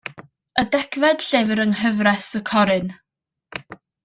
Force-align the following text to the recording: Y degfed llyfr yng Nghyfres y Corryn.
Y 0.61 0.63
degfed 0.75 1.25
llyfr 1.25 1.61
yng 1.67 1.75
Nghyfres 1.75 2.31
y 2.43 2.45
Corryn. 2.53 2.91